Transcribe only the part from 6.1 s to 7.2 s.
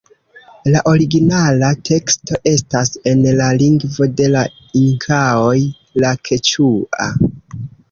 keĉua.